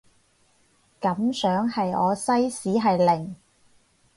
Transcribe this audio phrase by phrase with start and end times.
[0.99, 3.35] 感想係我西史係零